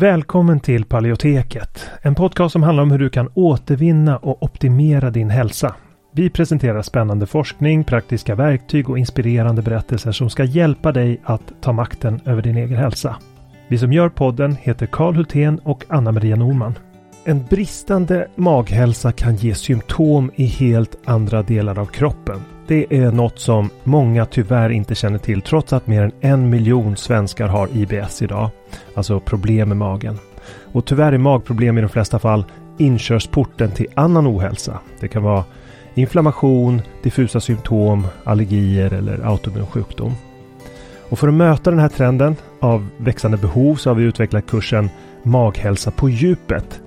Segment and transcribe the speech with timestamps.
[0.00, 5.30] Välkommen till Paleoteket, en podcast som handlar om hur du kan återvinna och optimera din
[5.30, 5.74] hälsa.
[6.14, 11.72] Vi presenterar spännande forskning, praktiska verktyg och inspirerande berättelser som ska hjälpa dig att ta
[11.72, 13.16] makten över din egen hälsa.
[13.68, 16.74] Vi som gör podden heter Karl Hultén och Anna-Maria Norman.
[17.24, 22.40] En bristande maghälsa kan ge symptom i helt andra delar av kroppen.
[22.66, 26.96] Det är något som många tyvärr inte känner till trots att mer än en miljon
[26.96, 28.50] svenskar har IBS idag.
[28.94, 30.18] Alltså problem med magen.
[30.72, 32.44] Och tyvärr är magproblem i de flesta fall
[32.78, 34.80] inkörsporten till annan ohälsa.
[35.00, 35.44] Det kan vara
[35.94, 40.14] inflammation, diffusa symptom, allergier eller autoimmun sjukdom.
[41.08, 44.90] Och för att möta den här trenden av växande behov så har vi utvecklat kursen
[45.22, 46.80] Maghälsa på djupet.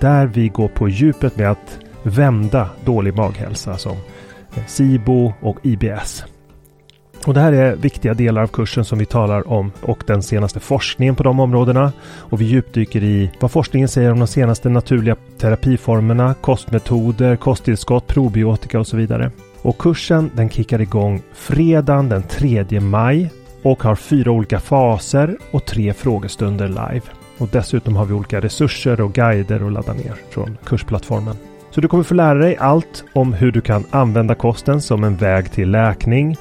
[0.00, 3.96] Där vi går på djupet med att vända dålig maghälsa som
[4.66, 6.24] SIBO och IBS.
[7.26, 10.60] Och det här är viktiga delar av kursen som vi talar om och den senaste
[10.60, 11.92] forskningen på de områdena.
[12.02, 18.80] Och vi djupdyker i vad forskningen säger om de senaste naturliga terapiformerna, kostmetoder, kosttillskott, probiotika
[18.80, 19.30] och så vidare.
[19.62, 23.30] Och kursen den kickar igång fredagen den 3 maj
[23.62, 27.19] och har fyra olika faser och tre frågestunder live.
[27.40, 31.36] Och dessutom har vi olika resurser och guider att ladda ner från kursplattformen.
[31.70, 35.16] Så du kommer få lära dig allt om hur du kan använda kosten som en
[35.16, 36.36] väg till läkning.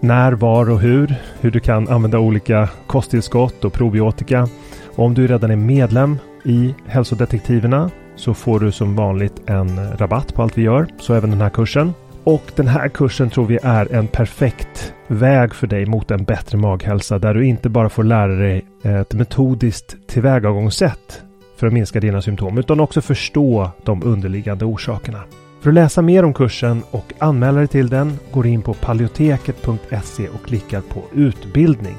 [0.00, 1.14] När, var och hur.
[1.40, 4.48] Hur du kan använda olika kosttillskott och probiotika.
[4.96, 10.34] Och om du redan är medlem i Hälsodetektiverna så får du som vanligt en rabatt
[10.34, 10.86] på allt vi gör.
[10.98, 11.92] Så även den här kursen.
[12.24, 16.58] Och den här kursen tror vi är en perfekt väg för dig mot en bättre
[16.58, 21.22] maghälsa där du inte bara får lära dig ett metodiskt tillvägagångssätt
[21.56, 25.22] för att minska dina symptom utan också förstå de underliggande orsakerna.
[25.60, 30.28] För att läsa mer om kursen och anmäla dig till den går in på paleoteket.se
[30.28, 31.96] och klickar på utbildning.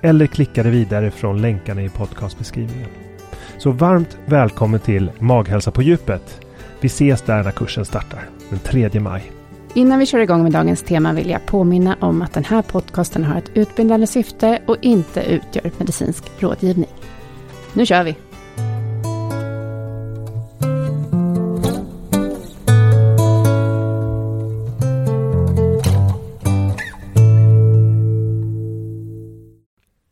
[0.00, 2.88] Eller klickar dig vidare från länkarna i podcastbeskrivningen.
[3.58, 6.40] Så varmt välkommen till Maghälsa på djupet.
[6.80, 9.41] Vi ses där när kursen startar den 3 maj.
[9.74, 13.24] Innan vi kör igång med dagens tema vill jag påminna om att den här podcasten
[13.24, 16.90] har ett utbildande syfte och inte utgör medicinsk rådgivning.
[17.72, 18.16] Nu kör vi!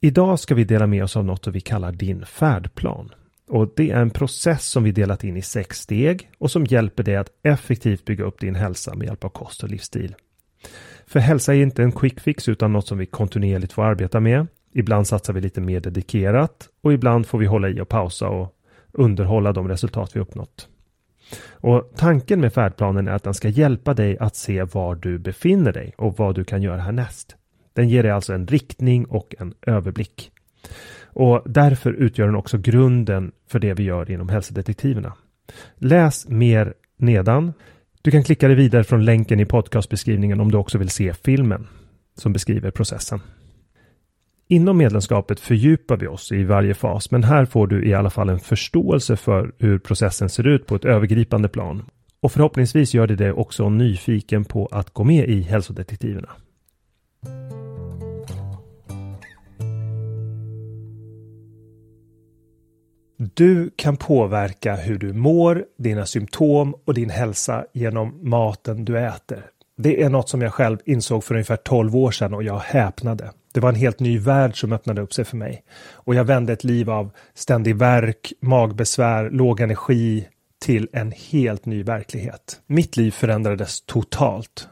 [0.01, 3.11] Idag ska vi dela med oss av något vi kallar din färdplan.
[3.51, 7.03] Och Det är en process som vi delat in i sex steg och som hjälper
[7.03, 10.15] dig att effektivt bygga upp din hälsa med hjälp av kost och livsstil.
[11.07, 14.47] För hälsa är inte en quick fix utan något som vi kontinuerligt får arbeta med.
[14.73, 18.55] Ibland satsar vi lite mer dedikerat och ibland får vi hålla i och pausa och
[18.93, 20.69] underhålla de resultat vi uppnått.
[21.51, 25.73] Och Tanken med färdplanen är att den ska hjälpa dig att se var du befinner
[25.73, 27.37] dig och vad du kan göra härnäst.
[27.73, 30.33] Den ger dig alltså en riktning och en överblick.
[31.13, 35.13] Och därför utgör den också grunden för det vi gör inom hälsodetektiverna.
[35.77, 37.53] Läs mer nedan.
[38.03, 41.67] Du kan klicka dig vidare från länken i podcastbeskrivningen om du också vill se filmen
[42.15, 43.21] som beskriver processen.
[44.49, 48.29] Inom medlemskapet fördjupar vi oss i varje fas, men här får du i alla fall
[48.29, 51.83] en förståelse för hur processen ser ut på ett övergripande plan.
[52.21, 56.29] Och förhoppningsvis gör det dig också nyfiken på att gå med i hälsodetektiverna.
[63.35, 69.47] Du kan påverka hur du mår, dina symptom och din hälsa genom maten du äter.
[69.77, 73.31] Det är något som jag själv insåg för ungefär 12 år sedan och jag häpnade.
[73.53, 75.63] Det var en helt ny värld som öppnade upp sig för mig.
[75.93, 80.29] Och jag vände ett liv av ständig värk, magbesvär, låg energi
[80.61, 82.61] till en helt ny verklighet.
[82.67, 84.69] Mitt liv förändrades totalt.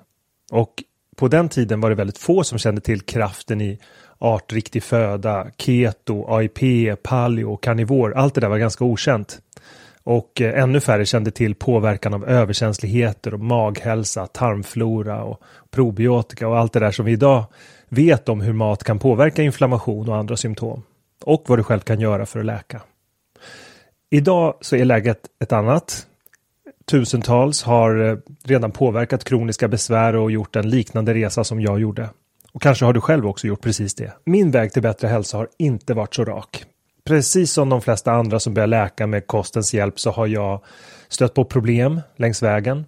[0.53, 0.83] Och
[1.17, 3.79] på den tiden var det väldigt få som kände till kraften i
[4.19, 6.59] artriktig föda, keto, AIP,
[7.03, 8.15] paleo, karnivor.
[8.17, 9.41] Allt det där var ganska okänt.
[10.03, 15.41] Och eh, ännu färre kände till påverkan av överkänsligheter och maghälsa, tarmflora och
[15.71, 17.45] probiotika och allt det där som vi idag
[17.89, 20.83] vet om hur mat kan påverka inflammation och andra symptom.
[21.25, 22.83] Och vad du själv kan göra för att läka.
[24.11, 26.07] Idag så är läget ett annat.
[26.91, 32.09] Tusentals har eh, redan påverkat kroniska besvär och gjort en liknande resa som jag gjorde.
[32.53, 34.13] Och kanske har du själv också gjort precis det.
[34.25, 36.65] Min väg till bättre hälsa har inte varit så rak.
[37.05, 40.65] Precis som de flesta andra som börjar läka med kostens hjälp så har jag
[41.09, 42.85] stött på problem längs vägen.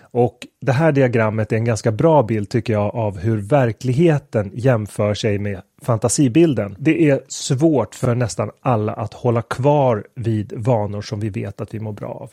[0.00, 5.14] Och det här diagrammet är en ganska bra bild tycker jag av hur verkligheten jämför
[5.14, 6.76] sig med fantasibilden.
[6.78, 11.74] Det är svårt för nästan alla att hålla kvar vid vanor som vi vet att
[11.74, 12.30] vi mår bra av.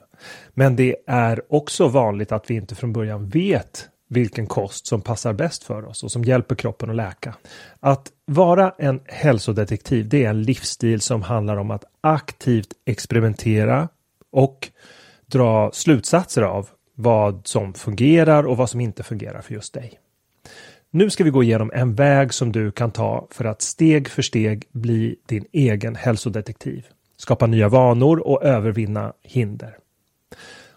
[0.54, 5.34] Men det är också vanligt att vi inte från början vet vilken kost som passar
[5.34, 7.36] bäst för oss och som hjälper kroppen att läka.
[7.80, 13.90] Att vara en hälsodetektiv, det är en livsstil som handlar om att aktivt experimentera
[14.32, 14.70] och
[15.26, 20.00] dra slutsatser av vad som fungerar och vad som inte fungerar för just dig.
[20.90, 24.22] Nu ska vi gå igenom en väg som du kan ta för att steg för
[24.22, 26.86] steg bli din egen hälsodetektiv.
[27.18, 29.78] Skapa nya vanor och övervinna hinder.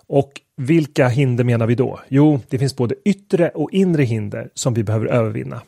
[0.06, 2.00] Och vilka hinder menar vi då?
[2.08, 5.62] Jo, det finns både yttre och inre hinder som vi behöver övervinna.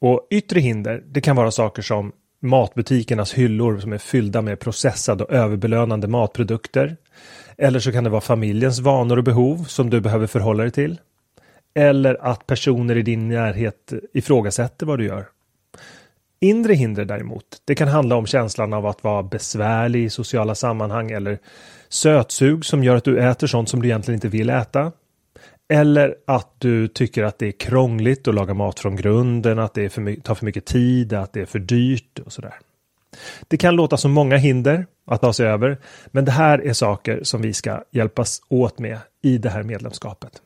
[0.00, 5.24] Och yttre hinder, det kan vara saker som matbutikernas hyllor som är fyllda med processade
[5.24, 6.96] och överbelönande matprodukter.
[7.56, 11.00] Eller så kan det vara familjens vanor och behov som du behöver förhålla dig till.
[11.74, 15.26] Eller att personer i din närhet ifrågasätter vad du gör.
[16.40, 21.10] Inre hinder däremot, det kan handla om känslan av att vara besvärlig i sociala sammanhang
[21.10, 21.38] eller
[21.88, 24.92] sötsug som gör att du äter sånt som du egentligen inte vill äta.
[25.68, 29.88] Eller att du tycker att det är krångligt att laga mat från grunden, att det
[29.88, 32.54] för tar för mycket tid, att det är för dyrt och sådär.
[33.48, 37.20] Det kan låta som många hinder att ta sig över, men det här är saker
[37.22, 40.42] som vi ska hjälpas åt med i det här medlemskapet.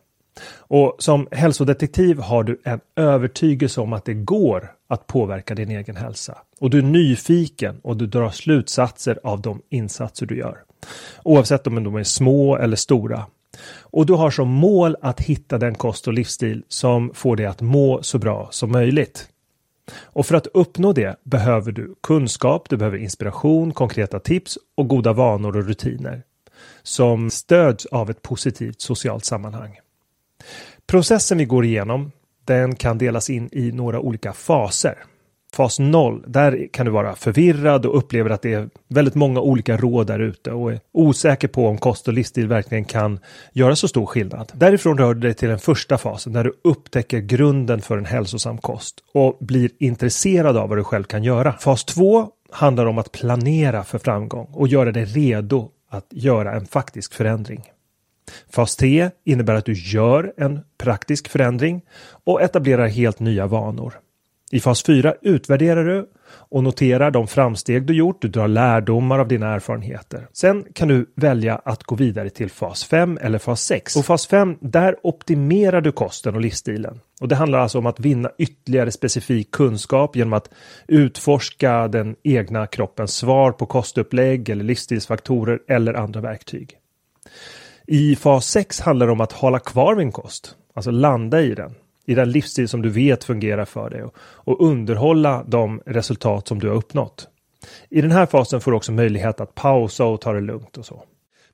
[0.57, 5.97] Och som hälsodetektiv har du en övertygelse om att det går att påverka din egen
[5.97, 6.39] hälsa.
[6.61, 10.59] Och du är nyfiken och du drar slutsatser av de insatser du gör.
[11.23, 13.27] Oavsett om de är små eller stora.
[13.81, 17.61] Och du har som mål att hitta den kost och livsstil som får dig att
[17.61, 19.29] må så bra som möjligt.
[19.95, 25.13] Och för att uppnå det behöver du kunskap, du behöver inspiration, konkreta tips och goda
[25.13, 26.23] vanor och rutiner
[26.83, 29.79] som stöds av ett positivt socialt sammanhang.
[30.87, 32.11] Processen vi går igenom
[32.45, 34.99] den kan delas in i några olika faser.
[35.55, 39.77] Fas 0, där kan du vara förvirrad och upplever att det är väldigt många olika
[39.77, 43.19] råd där ute och är osäker på om kost och livsstil verkligen kan
[43.53, 44.53] göra så stor skillnad.
[44.55, 48.59] Därifrån rör du dig till den första fasen där du upptäcker grunden för en hälsosam
[48.59, 51.53] kost och blir intresserad av vad du själv kan göra.
[51.53, 56.67] Fas 2 handlar om att planera för framgång och göra dig redo att göra en
[56.67, 57.72] faktisk förändring.
[58.51, 61.83] Fas 3 innebär att du gör en praktisk förändring
[62.25, 63.95] och etablerar helt nya vanor.
[64.53, 69.29] I fas 4 utvärderar du och noterar de framsteg du gjort, du drar lärdomar av
[69.29, 70.29] dina erfarenheter.
[70.33, 73.97] Sen kan du välja att gå vidare till fas 5 eller fas 6.
[73.97, 77.01] Och fas 5, där optimerar du kosten och livsstilen.
[77.21, 80.51] Och det handlar alltså om att vinna ytterligare specifik kunskap genom att
[80.89, 86.79] utforska den egna kroppens svar på kostupplägg eller livsstilsfaktorer eller andra verktyg.
[87.87, 91.55] I fas 6 handlar det om att hålla kvar vid en kost, alltså landa i
[91.55, 91.75] den
[92.07, 96.59] i den livsstil som du vet fungerar för dig och, och underhålla de resultat som
[96.59, 97.29] du har uppnått.
[97.91, 100.87] I den här fasen får du också möjlighet att pausa och ta det lugnt och
[100.87, 101.05] så.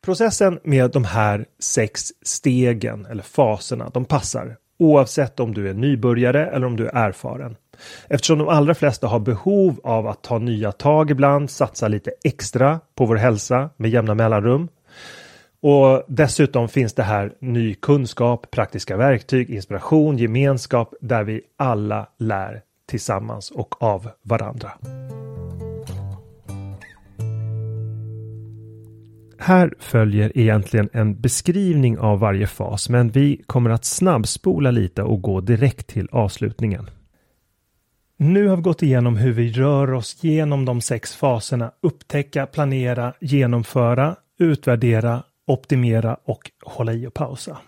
[0.00, 6.46] Processen med de här sex stegen eller faserna, de passar oavsett om du är nybörjare
[6.46, 7.56] eller om du är erfaren.
[8.08, 12.80] Eftersom de allra flesta har behov av att ta nya tag ibland, satsa lite extra
[12.94, 14.68] på vår hälsa med jämna mellanrum,
[15.60, 22.62] och dessutom finns det här ny kunskap, praktiska verktyg, inspiration, gemenskap där vi alla lär
[22.86, 24.72] tillsammans och av varandra.
[29.40, 35.22] Här följer egentligen en beskrivning av varje fas men vi kommer att snabbspola lite och
[35.22, 36.90] gå direkt till avslutningen.
[38.16, 43.12] Nu har vi gått igenom hur vi rör oss genom de sex faserna upptäcka, planera,
[43.20, 47.58] genomföra, utvärdera optimera och hålla i och pausa.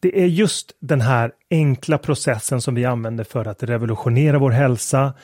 [0.00, 5.14] Det är just den här enkla processen som vi använder för att revolutionera vår hälsa,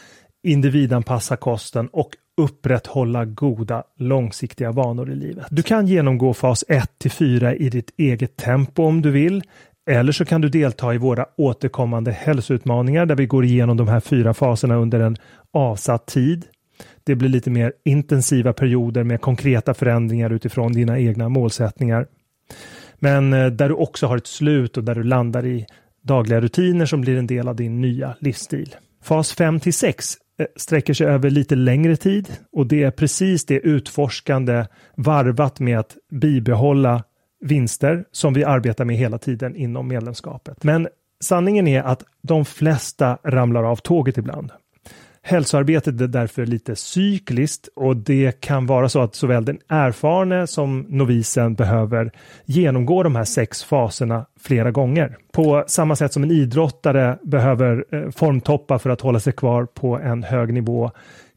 [0.43, 5.47] individanpassa kosten och upprätthålla goda långsiktiga vanor i livet.
[5.51, 9.43] Du kan genomgå fas 1 till 4 i ditt eget tempo om du vill.
[9.91, 14.01] Eller så kan du delta i våra återkommande hälsoutmaningar där vi går igenom de här
[14.01, 15.17] fyra faserna under en
[15.53, 16.45] avsatt tid.
[17.05, 22.07] Det blir lite mer intensiva perioder med konkreta förändringar utifrån dina egna målsättningar.
[22.99, 25.67] Men eh, där du också har ett slut och där du landar i
[26.03, 28.77] dagliga rutiner som blir en del av din nya livsstil.
[29.03, 33.47] Fas 5 till 6 eh, sträcker sig över lite längre tid och det är precis
[33.47, 34.67] det utforskande
[34.97, 37.05] varvat med att bibehålla
[37.41, 40.65] vinster som vi arbetar med hela tiden inom medlemskapet.
[40.65, 40.89] Men
[41.21, 44.51] sanningen är att de flesta ramlar av tåget ibland.
[45.25, 50.87] Hälsoarbetet är därför lite cykliskt och det kan vara så att såväl den erfarne som
[50.89, 52.13] novisen behöver
[52.45, 55.17] genomgå de här sex faserna flera gånger.
[55.33, 59.99] På samma sätt som en idrottare behöver eh, formtoppa för att hålla sig kvar på
[59.99, 60.91] en hög nivå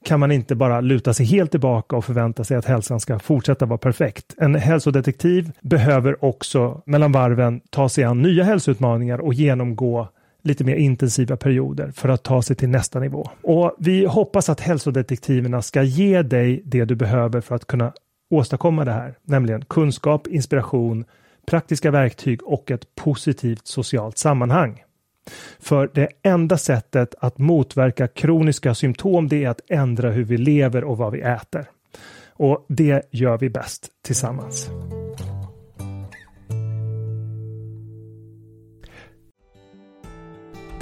[0.06, 3.66] kan man inte bara luta sig helt tillbaka och förvänta sig att hälsan ska fortsätta
[3.66, 4.36] vara perfekt.
[4.38, 10.08] En hälsodetektiv behöver också mellan varven ta sig an nya hälsoutmaningar och genomgå
[10.46, 13.30] lite mer intensiva perioder för att ta sig till nästa nivå.
[13.42, 17.94] Och vi hoppas att hälsodetektiverna ska ge dig det du behöver för att kunna
[18.30, 21.06] åstadkomma det här, nämligen kunskap, inspiration,
[21.46, 24.84] praktiska verktyg och ett positivt socialt sammanhang.
[25.60, 30.84] För det enda sättet att motverka kroniska symptom det är att ändra hur vi lever
[30.84, 31.66] och vad vi äter.
[32.38, 34.70] Och det gör vi bäst tillsammans.